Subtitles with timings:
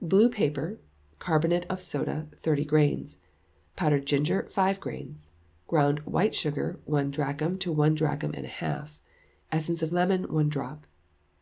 [0.00, 0.78] Blue paper;
[1.18, 3.18] Carbonate of soda, thirty grains;
[3.76, 5.28] powdered ginger, five grains;
[5.66, 8.98] ground white sugar, one drachm to one drachm and a half;
[9.52, 10.86] essence of lemon, one drop.